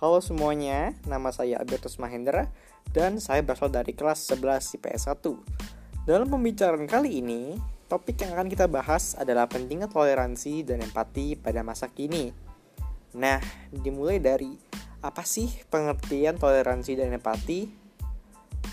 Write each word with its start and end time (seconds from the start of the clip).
Halo 0.00 0.24
semuanya, 0.24 0.96
nama 1.04 1.28
saya 1.28 1.60
Albertus 1.60 2.00
Mahendra 2.00 2.48
dan 2.88 3.20
saya 3.20 3.44
berasal 3.44 3.68
dari 3.68 3.92
kelas 3.92 4.32
11 4.32 4.80
IPS 4.80 5.12
1. 5.12 6.08
Dalam 6.08 6.24
pembicaraan 6.24 6.88
kali 6.88 7.20
ini, 7.20 7.60
topik 7.84 8.24
yang 8.24 8.32
akan 8.32 8.48
kita 8.48 8.64
bahas 8.64 9.12
adalah 9.20 9.44
pentingnya 9.44 9.92
toleransi 9.92 10.64
dan 10.64 10.80
empati 10.80 11.36
pada 11.36 11.60
masa 11.60 11.92
kini. 11.92 12.32
Nah, 13.12 13.44
dimulai 13.68 14.16
dari 14.16 14.56
apa 15.04 15.20
sih 15.20 15.52
pengertian 15.68 16.40
toleransi 16.40 16.96
dan 16.96 17.12
empati? 17.12 17.68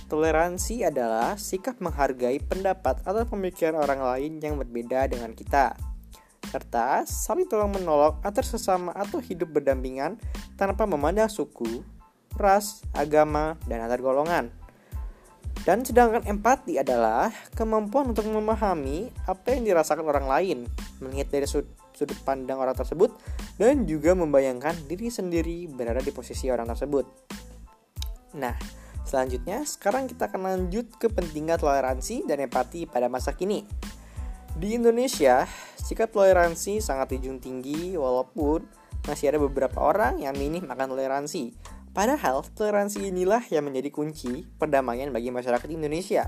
Toleransi 0.08 0.88
adalah 0.88 1.36
sikap 1.36 1.84
menghargai 1.84 2.40
pendapat 2.40 3.04
atau 3.04 3.28
pemikiran 3.28 3.76
orang 3.76 4.00
lain 4.00 4.40
yang 4.40 4.56
berbeda 4.56 5.12
dengan 5.12 5.36
kita 5.36 5.97
serta 6.48 7.04
saling 7.04 7.46
tolong 7.46 7.76
menolong 7.76 8.18
antar 8.24 8.48
sesama 8.48 8.96
atau 8.96 9.20
hidup 9.20 9.52
berdampingan 9.52 10.16
tanpa 10.56 10.88
memandang 10.88 11.28
suku, 11.28 11.84
ras, 12.40 12.82
agama, 12.96 13.60
dan 13.68 13.84
antar 13.84 14.00
golongan. 14.00 14.50
Dan 15.68 15.84
sedangkan 15.84 16.24
empati 16.24 16.80
adalah 16.80 17.28
kemampuan 17.52 18.16
untuk 18.16 18.24
memahami 18.32 19.12
apa 19.28 19.52
yang 19.52 19.68
dirasakan 19.68 20.08
orang 20.08 20.28
lain, 20.30 20.58
melihat 21.04 21.28
dari 21.28 21.44
sudut 21.44 22.16
pandang 22.24 22.56
orang 22.56 22.78
tersebut, 22.78 23.12
dan 23.60 23.84
juga 23.84 24.16
membayangkan 24.16 24.88
diri 24.88 25.12
sendiri 25.12 25.68
berada 25.68 26.00
di 26.00 26.16
posisi 26.16 26.48
orang 26.48 26.72
tersebut. 26.72 27.04
Nah, 28.38 28.56
selanjutnya 29.04 29.66
sekarang 29.68 30.08
kita 30.08 30.32
akan 30.32 30.42
lanjut 30.46 30.88
ke 30.96 31.12
pentingnya 31.12 31.60
toleransi 31.60 32.24
dan 32.30 32.48
empati 32.48 32.88
pada 32.88 33.12
masa 33.12 33.34
kini. 33.36 33.68
Di 34.58 34.74
Indonesia, 34.74 35.46
sikap 35.78 36.10
toleransi 36.10 36.82
sangat 36.82 37.14
dijunjung 37.14 37.38
tinggi 37.38 37.94
walaupun 37.94 38.66
masih 39.06 39.30
ada 39.30 39.38
beberapa 39.38 39.78
orang 39.78 40.18
yang 40.18 40.34
minim 40.34 40.66
akan 40.66 40.98
toleransi. 40.98 41.54
Padahal 41.94 42.42
toleransi 42.42 43.14
inilah 43.14 43.46
yang 43.54 43.70
menjadi 43.70 43.94
kunci 43.94 44.50
perdamaian 44.58 45.14
bagi 45.14 45.30
masyarakat 45.30 45.70
Indonesia. 45.70 46.26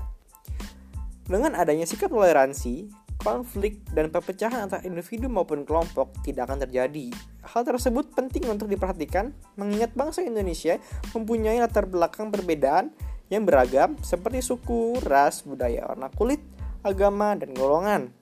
Dengan 1.26 1.58
adanya 1.58 1.82
sikap 1.90 2.14
toleransi, 2.14 2.86
konflik 3.18 3.82
dan 3.90 4.14
perpecahan 4.14 4.70
antara 4.70 4.86
individu 4.86 5.26
maupun 5.26 5.66
kelompok 5.66 6.14
tidak 6.22 6.46
akan 6.46 6.62
terjadi. 6.70 7.10
Hal 7.42 7.66
tersebut 7.66 8.14
penting 8.14 8.46
untuk 8.46 8.70
diperhatikan 8.70 9.34
mengingat 9.58 9.90
bangsa 9.98 10.22
Indonesia 10.22 10.78
mempunyai 11.18 11.58
latar 11.58 11.90
belakang 11.90 12.30
perbedaan 12.30 12.94
yang 13.26 13.42
beragam 13.42 13.98
seperti 14.06 14.38
suku, 14.38 15.02
ras, 15.02 15.42
budaya, 15.42 15.90
warna 15.90 16.14
kulit, 16.14 16.38
agama, 16.86 17.34
dan 17.34 17.54
golongan. 17.58 18.19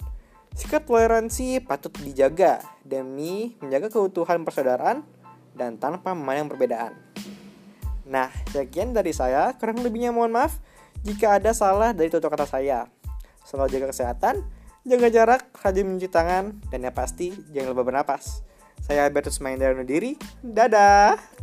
Sikap 0.56 0.84
toleransi 0.88 1.64
patut 1.64 1.92
dijaga 2.00 2.60
demi 2.84 3.56
menjaga 3.60 3.88
keutuhan 3.92 4.44
persaudaraan 4.44 5.04
dan 5.56 5.76
tanpa 5.76 6.14
memandang 6.14 6.52
perbedaan. 6.52 6.92
Nah, 8.08 8.32
sekian 8.50 8.96
dari 8.96 9.12
saya. 9.12 9.52
Kurang 9.60 9.84
lebihnya 9.84 10.14
mohon 10.14 10.32
maaf 10.32 10.56
jika 11.04 11.36
ada 11.36 11.52
salah 11.52 11.92
dari 11.92 12.08
tutur 12.08 12.32
kata 12.32 12.48
saya. 12.48 12.88
Selalu 13.44 13.68
jaga 13.78 13.86
kesehatan, 13.92 14.34
jaga 14.88 15.08
jarak, 15.12 15.42
rajin 15.60 15.84
mencuci 15.88 16.08
tangan, 16.08 16.56
dan 16.72 16.84
yang 16.84 16.96
pasti 16.96 17.32
jangan 17.52 17.76
lupa 17.76 17.84
bernapas. 17.88 18.44
Saya 18.80 19.04
Albertus 19.04 19.40
Maindra 19.44 19.76
diri. 19.84 20.16
Dadah! 20.40 21.37